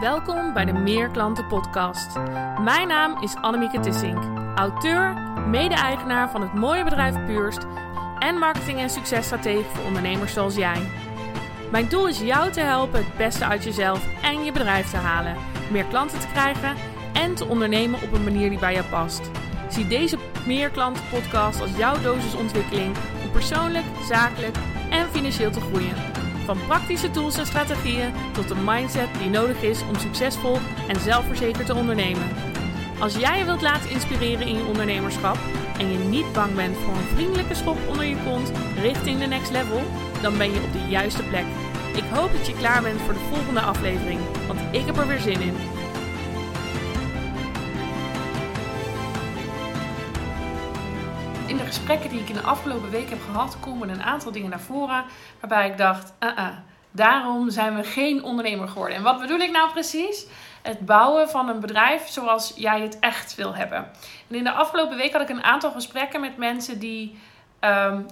[0.00, 2.16] Welkom bij de Meer Klanten Podcast.
[2.60, 4.22] Mijn naam is Annemieke Tissink,
[4.54, 7.66] auteur, mede-eigenaar van het mooie bedrijf Puurst
[8.18, 10.90] en marketing- en successtratege voor ondernemers zoals jij.
[11.70, 15.36] Mijn doel is jou te helpen het beste uit jezelf en je bedrijf te halen,
[15.70, 16.76] meer klanten te krijgen
[17.12, 19.30] en te ondernemen op een manier die bij jou past.
[19.68, 24.56] Zie deze Meer Klanten Podcast als jouw dosis ontwikkeling om persoonlijk, zakelijk
[24.90, 26.17] en financieel te groeien.
[26.48, 31.66] Van praktische tools en strategieën tot de mindset die nodig is om succesvol en zelfverzekerd
[31.66, 32.28] te ondernemen.
[32.98, 35.36] Als jij je wilt laten inspireren in je ondernemerschap
[35.78, 39.50] en je niet bang bent voor een vriendelijke schop onder je kont richting de next
[39.50, 39.82] level,
[40.22, 41.44] dan ben je op de juiste plek.
[41.94, 45.20] Ik hoop dat je klaar bent voor de volgende aflevering, want ik heb er weer
[45.20, 45.77] zin in.
[51.68, 55.04] Gesprekken die ik in de afgelopen week heb gehad, komen een aantal dingen naar voren
[55.40, 56.48] waarbij ik dacht, uh -uh,
[56.90, 58.96] daarom zijn we geen ondernemer geworden.
[58.96, 60.26] En wat bedoel ik nou precies?
[60.62, 63.78] Het bouwen van een bedrijf zoals jij het echt wil hebben.
[64.28, 67.18] En in de afgelopen week had ik een aantal gesprekken met mensen die
[67.60, 68.06] um,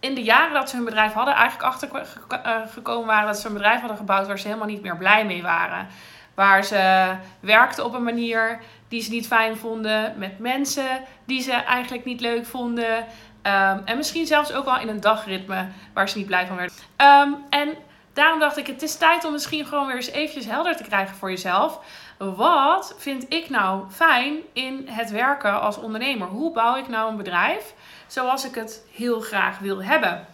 [0.00, 3.80] in de jaren dat ze hun bedrijf hadden, eigenlijk achtergekomen waren dat ze een bedrijf
[3.80, 5.86] hadden gebouwd waar ze helemaal niet meer blij mee waren.
[6.34, 11.52] Waar ze werkten op een manier die ze niet fijn vonden, met mensen die ze
[11.52, 12.96] eigenlijk niet leuk vonden.
[13.42, 16.76] Um, en misschien zelfs ook wel in een dagritme waar ze niet blij van werden.
[16.96, 17.74] Um, en
[18.12, 21.16] daarom dacht ik, het is tijd om misschien gewoon weer eens eventjes helder te krijgen
[21.16, 21.80] voor jezelf.
[22.18, 26.28] Wat vind ik nou fijn in het werken als ondernemer?
[26.28, 27.74] Hoe bouw ik nou een bedrijf
[28.06, 30.26] zoals ik het heel graag wil hebben?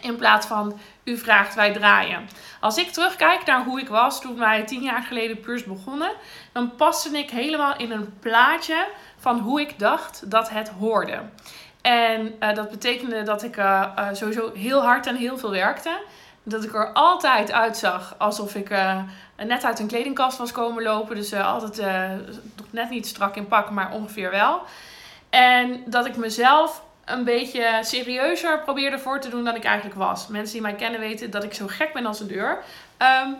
[0.00, 2.28] In plaats van u vraagt, wij draaien.
[2.60, 6.10] Als ik terugkijk naar hoe ik was toen wij tien jaar geleden puurs begonnen,
[6.52, 8.86] dan paste ik helemaal in een plaatje
[9.18, 11.20] van hoe ik dacht dat het hoorde.
[11.82, 16.00] En uh, dat betekende dat ik uh, uh, sowieso heel hard en heel veel werkte.
[16.42, 18.68] Dat ik er altijd uitzag alsof ik
[19.36, 21.16] net uit een kledingkast was komen lopen.
[21.16, 21.76] Dus altijd
[22.56, 24.62] nog net niet strak in pak, maar ongeveer wel.
[25.30, 30.28] En dat ik mezelf een beetje serieuzer probeerde voor te doen dan ik eigenlijk was.
[30.28, 32.58] Mensen die mij kennen weten dat ik zo gek ben als een deur.
[32.98, 33.36] Um,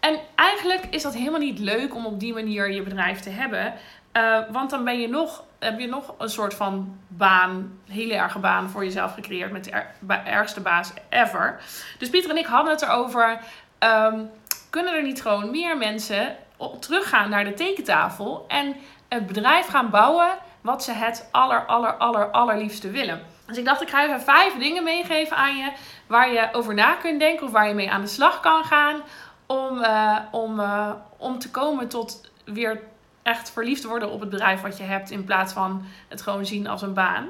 [0.00, 3.74] en eigenlijk is dat helemaal niet leuk om op die manier je bedrijf te hebben.
[4.12, 8.38] Uh, want dan ben je nog, heb je nog een soort van baan, hele erge
[8.38, 11.60] baan voor jezelf gecreëerd met de er, ergste baas ever.
[11.98, 13.38] Dus Pieter en ik hadden het erover.
[13.78, 14.30] Um,
[14.70, 18.76] kunnen er niet gewoon meer mensen op, teruggaan naar de tekentafel en
[19.08, 20.28] het bedrijf gaan bouwen
[20.68, 23.22] wat ze het aller, aller, aller, allerliefste willen.
[23.46, 25.72] Dus ik dacht, ik ga even vijf dingen meegeven aan je
[26.06, 29.00] waar je over na kunt denken of waar je mee aan de slag kan gaan
[29.46, 32.82] om, uh, om, uh, om te komen tot weer
[33.22, 36.66] echt verliefd worden op het bedrijf wat je hebt in plaats van het gewoon zien
[36.66, 37.28] als een baan.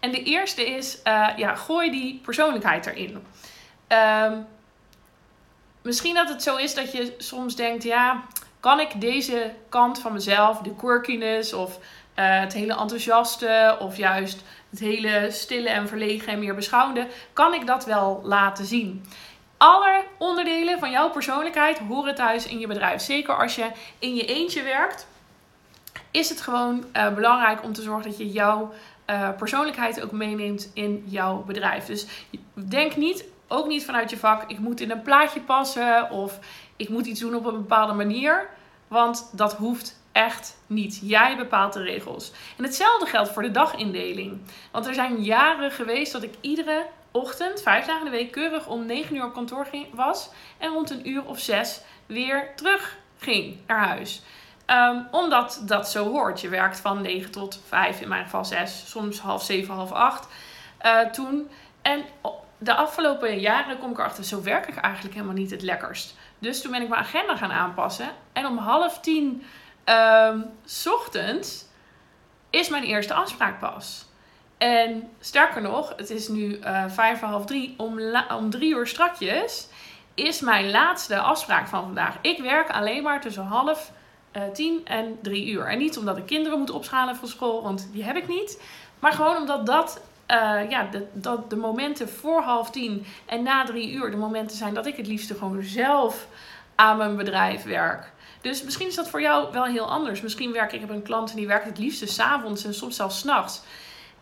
[0.00, 3.24] En de eerste is, uh, ja, gooi die persoonlijkheid erin.
[3.88, 4.46] Um,
[5.82, 8.22] misschien dat het zo is dat je soms denkt, ja,
[8.60, 11.78] kan ik deze kant van mezelf, de quirkiness of
[12.16, 17.54] uh, het hele enthousiaste of juist het hele stille en verlegen en meer beschouwende, kan
[17.54, 19.04] ik dat wel laten zien.
[19.56, 23.00] Alle onderdelen van jouw persoonlijkheid horen thuis in je bedrijf.
[23.00, 25.06] Zeker als je in je eentje werkt,
[26.10, 28.72] is het gewoon uh, belangrijk om te zorgen dat je jouw
[29.10, 31.86] uh, persoonlijkheid ook meeneemt in jouw bedrijf.
[31.86, 32.06] Dus
[32.54, 36.38] denk niet, ook niet vanuit je vak, ik moet in een plaatje passen of
[36.76, 38.48] ik moet iets doen op een bepaalde manier.
[38.88, 41.00] Want dat hoeft echt niet.
[41.02, 42.32] Jij bepaalt de regels.
[42.56, 44.40] En hetzelfde geldt voor de dagindeling.
[44.70, 48.66] Want er zijn jaren geweest dat ik iedere ochtend, vijf dagen in de week, keurig
[48.66, 50.30] om 9 uur op kantoor ging, was.
[50.58, 54.22] En rond een uur of zes weer terug ging naar huis.
[54.66, 56.40] Um, omdat dat zo hoort.
[56.40, 60.28] Je werkt van 9 tot 5, in mijn geval 6, soms half 7, half 8.
[60.82, 61.50] Uh, toen.
[61.82, 62.04] En
[62.58, 66.14] de afgelopen jaren kom ik erachter, zo werk ik eigenlijk helemaal niet het lekkerst.
[66.38, 68.08] Dus toen ben ik mijn agenda gaan aanpassen.
[68.32, 69.42] En om half tien
[69.88, 70.44] um,
[70.92, 71.64] ochtends
[72.50, 74.04] is mijn eerste afspraak pas.
[74.58, 77.74] En sterker nog, het is nu uh, vijf voor half drie.
[77.76, 78.00] Om,
[78.36, 79.68] om drie uur strakjes
[80.14, 82.16] is mijn laatste afspraak van vandaag.
[82.20, 83.92] Ik werk alleen maar tussen half
[84.36, 85.66] uh, tien en drie uur.
[85.66, 88.62] En niet omdat ik kinderen moet opschalen voor school, want die heb ik niet.
[88.98, 90.00] Maar gewoon omdat dat
[90.30, 94.56] uh, ja, de, dat de momenten voor half tien en na drie uur de momenten
[94.56, 96.26] zijn dat ik het liefste gewoon zelf
[96.74, 98.12] aan mijn bedrijf werk.
[98.46, 100.20] Dus misschien is dat voor jou wel heel anders.
[100.20, 103.62] Misschien werk ik, heb een klant die werkt het liefste s'avonds en soms zelfs s'nachts.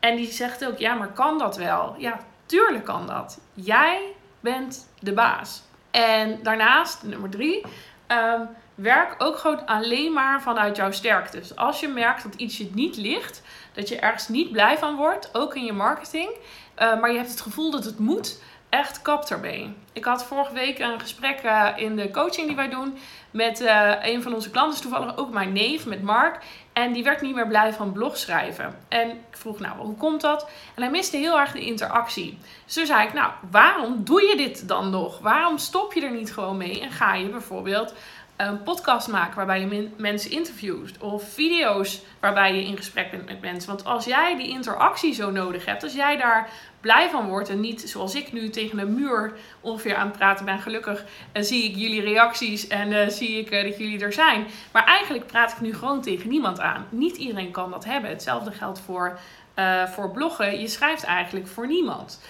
[0.00, 1.94] En die zegt ook, ja, maar kan dat wel?
[1.98, 3.38] Ja, tuurlijk kan dat.
[3.54, 5.62] Jij bent de baas.
[5.90, 7.64] En daarnaast, nummer drie,
[8.08, 11.38] um, werk ook gewoon alleen maar vanuit jouw sterkte.
[11.38, 13.42] Dus als je merkt dat iets je niet ligt,
[13.72, 17.30] dat je ergens niet blij van wordt, ook in je marketing, uh, maar je hebt
[17.30, 18.42] het gevoel dat het moet
[18.78, 19.74] echt kap ermee.
[19.92, 22.98] Ik had vorige week een gesprek uh, in de coaching die wij doen
[23.30, 26.38] met uh, een van onze klanten, toevallig ook mijn neef, met Mark.
[26.72, 28.78] En die werd niet meer blij van blogschrijven.
[28.88, 30.48] En ik vroeg, nou, hoe komt dat?
[30.74, 32.38] En hij miste heel erg de interactie.
[32.64, 35.18] Dus toen zei ik, nou, waarom doe je dit dan nog?
[35.18, 37.94] Waarom stop je er niet gewoon mee en ga je bijvoorbeeld
[38.36, 40.98] een podcast maken waarbij je mensen interviewt.
[40.98, 43.68] Of video's waarbij je in gesprek bent met mensen.
[43.68, 46.50] Want als jij die interactie zo nodig hebt, als jij daar
[46.80, 50.44] blij van wordt en niet zoals ik nu tegen een muur ongeveer aan het praten
[50.44, 50.58] ben.
[50.58, 54.46] Gelukkig uh, zie ik jullie reacties en uh, zie ik uh, dat jullie er zijn.
[54.72, 56.86] Maar eigenlijk praat ik nu gewoon tegen niemand aan.
[56.90, 58.10] Niet iedereen kan dat hebben.
[58.10, 59.18] Hetzelfde geldt voor,
[59.86, 60.60] voor bloggen.
[60.60, 62.20] Je schrijft eigenlijk voor niemand.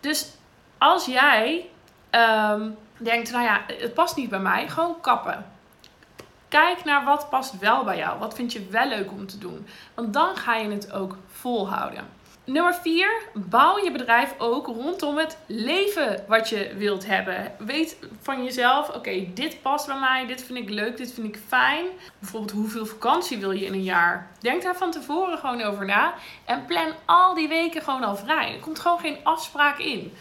[0.00, 0.30] Dus
[0.78, 1.68] als jij
[2.10, 5.46] um, denkt, nou ja, het past niet bij mij, gewoon kappen.
[6.48, 8.18] Kijk naar wat past wel bij jou.
[8.18, 9.66] Wat vind je wel leuk om te doen?
[9.94, 12.16] Want dan ga je het ook volhouden.
[12.48, 13.22] Nummer 4.
[13.34, 17.52] Bouw je bedrijf ook rondom het leven wat je wilt hebben.
[17.58, 21.42] Weet van jezelf: oké, dit past bij mij, dit vind ik leuk, dit vind ik
[21.46, 21.86] fijn.
[22.18, 24.30] Bijvoorbeeld, hoeveel vakantie wil je in een jaar?
[24.40, 26.14] Denk daar van tevoren gewoon over na.
[26.44, 28.52] En plan al die weken gewoon al vrij.
[28.52, 30.12] Er komt gewoon geen afspraak in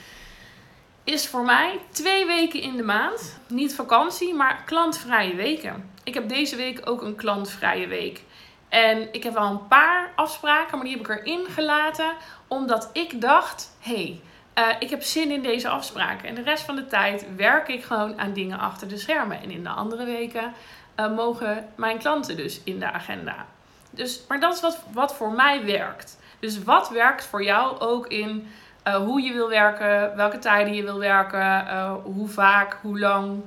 [1.08, 3.40] is voor mij twee weken in de maand.
[3.48, 5.92] Niet vakantie, maar klantvrije weken.
[6.04, 8.22] Ik heb deze week ook een klantvrije week.
[8.70, 12.12] En ik heb wel een paar afspraken, maar die heb ik erin gelaten.
[12.48, 14.22] Omdat ik dacht, hé, hey,
[14.70, 16.28] uh, ik heb zin in deze afspraken.
[16.28, 19.42] En de rest van de tijd werk ik gewoon aan dingen achter de schermen.
[19.42, 20.54] En in de andere weken
[21.00, 23.46] uh, mogen mijn klanten dus in de agenda.
[23.90, 26.20] Dus, maar dat is wat, wat voor mij werkt.
[26.40, 28.48] Dus wat werkt voor jou ook in
[28.88, 33.44] uh, hoe je wil werken, welke tijden je wil werken, uh, hoe vaak, hoe lang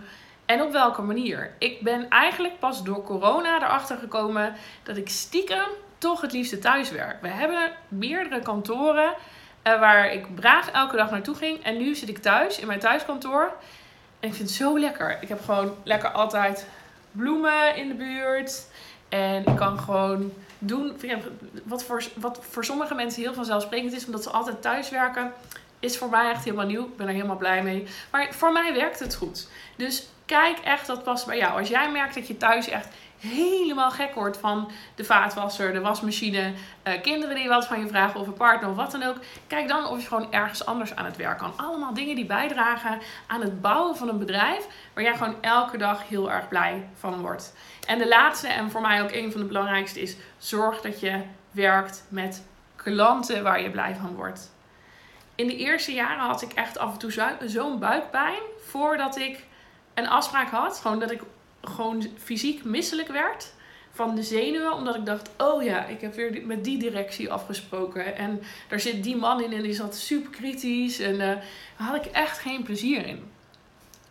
[0.47, 1.51] en op welke manier.
[1.59, 5.67] Ik ben eigenlijk pas door corona erachter gekomen dat ik stiekem
[5.99, 7.23] toch het liefste thuis werk.
[7.23, 9.15] We hebben meerdere kantoren
[9.65, 11.63] uh, waar ik braaf elke dag naartoe ging.
[11.63, 13.53] En nu zit ik thuis in mijn thuiskantoor.
[14.21, 15.19] En ik vind het zo lekker.
[15.21, 16.67] Ik heb gewoon lekker altijd
[17.13, 18.67] bloemen in de buurt.
[19.09, 21.01] En ik kan gewoon doen.
[21.65, 25.33] Wat voor, wat voor sommige mensen heel vanzelfsprekend is, omdat ze altijd thuis werken,
[25.81, 26.85] is voor mij echt helemaal nieuw.
[26.85, 27.87] Ik ben er helemaal blij mee.
[28.11, 29.49] Maar voor mij werkt het goed.
[29.77, 31.59] Dus kijk echt wat past bij jou.
[31.59, 32.89] Als jij merkt dat je thuis echt
[33.21, 36.53] helemaal gek wordt van de vaatwasser, de wasmachine,
[36.85, 39.17] uh, kinderen die wat van je vragen of een partner of wat dan ook.
[39.47, 41.53] Kijk dan of je gewoon ergens anders aan het werk kan.
[41.57, 46.09] Allemaal dingen die bijdragen aan het bouwen van een bedrijf waar jij gewoon elke dag
[46.09, 47.55] heel erg blij van wordt.
[47.87, 51.23] En de laatste en voor mij ook een van de belangrijkste is zorg dat je
[51.51, 52.45] werkt met
[52.77, 54.53] klanten waar je blij van wordt.
[55.35, 59.45] In de eerste jaren had ik echt af en toe zo'n buikpijn voordat ik
[59.95, 60.79] een afspraak had.
[60.79, 61.23] Gewoon dat ik
[61.63, 63.53] gewoon fysiek misselijk werd
[63.93, 64.73] van de zenuwen.
[64.73, 68.17] Omdat ik dacht, oh ja, ik heb weer met die directie afgesproken.
[68.17, 70.99] En daar zit die man in en die zat super kritisch.
[70.99, 71.43] En uh, daar
[71.77, 73.31] had ik echt geen plezier in.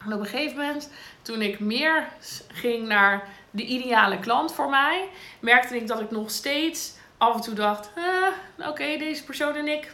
[0.06, 0.90] En op een gegeven moment,
[1.22, 2.08] toen ik meer
[2.48, 5.10] ging naar de ideale klant voor mij,
[5.40, 9.68] merkte ik dat ik nog steeds af en toe dacht: eh, oké, deze persoon en
[9.68, 9.92] ik,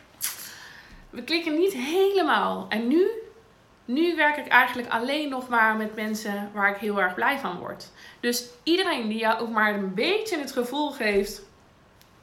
[1.10, 2.66] we klikken niet helemaal.
[2.69, 3.10] En nu
[3.86, 7.58] nu werk ik eigenlijk alleen nog maar met mensen waar ik heel erg blij van
[7.58, 7.92] word.
[8.20, 11.42] Dus iedereen die jou ook maar een beetje het gevoel geeft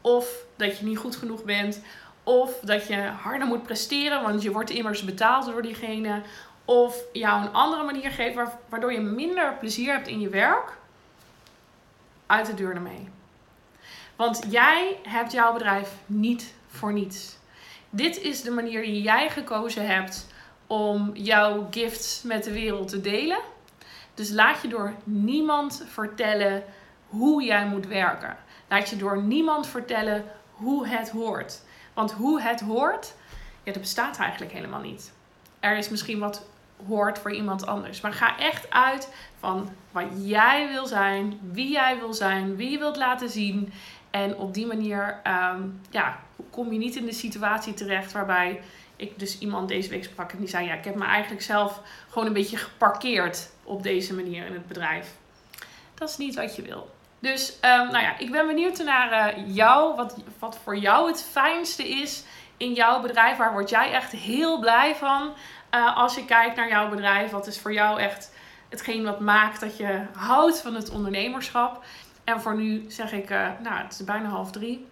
[0.00, 1.82] of dat je niet goed genoeg bent,
[2.22, 6.22] of dat je harder moet presteren, want je wordt immers betaald door diegene,
[6.64, 8.38] of jou een andere manier geeft
[8.68, 10.76] waardoor je minder plezier hebt in je werk,
[12.26, 13.08] uit de deur ermee.
[14.16, 17.36] Want jij hebt jouw bedrijf niet voor niets.
[17.90, 20.26] Dit is de manier die jij gekozen hebt
[20.66, 23.38] om jouw gifts met de wereld te delen.
[24.14, 26.64] Dus laat je door niemand vertellen
[27.06, 28.36] hoe jij moet werken.
[28.68, 31.60] Laat je door niemand vertellen hoe het hoort.
[31.94, 33.14] Want hoe het hoort,
[33.62, 35.12] ja, dat bestaat eigenlijk helemaal niet.
[35.60, 36.46] Er is misschien wat
[36.86, 38.00] hoort voor iemand anders.
[38.00, 42.78] Maar ga echt uit van wat jij wil zijn, wie jij wil zijn, wie je
[42.78, 43.72] wilt laten zien.
[44.10, 46.18] En op die manier um, ja,
[46.50, 48.60] kom je niet in de situatie terecht waarbij
[49.02, 51.80] ik dus iemand deze week sprak en die zei: Ja, ik heb me eigenlijk zelf
[52.10, 55.14] gewoon een beetje geparkeerd op deze manier in het bedrijf.
[55.94, 56.90] Dat is niet wat je wil.
[57.18, 61.22] Dus um, nou ja, ik ben benieuwd naar uh, jou, wat, wat voor jou het
[61.30, 62.24] fijnste is
[62.56, 63.36] in jouw bedrijf.
[63.36, 65.32] Waar word jij echt heel blij van
[65.74, 67.30] uh, als je kijkt naar jouw bedrijf?
[67.30, 68.32] Wat is voor jou echt
[68.68, 71.84] hetgeen wat maakt dat je houdt van het ondernemerschap?
[72.24, 74.86] En voor nu zeg ik, uh, nou, het is bijna half drie.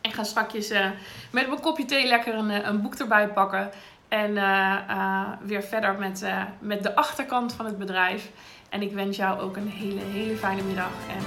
[0.00, 0.86] Ik ga straks uh,
[1.30, 3.70] met mijn kopje thee lekker een, eh, een boek erbij pakken.
[4.08, 6.24] En uh, weer verder met,
[6.58, 8.30] met de achterkant van het bedrijf.
[8.68, 10.90] En ik wens jou ook een hele, hele fijne middag.
[11.08, 11.24] En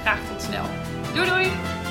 [0.00, 0.64] graag tot snel.
[1.14, 1.83] Doei doei!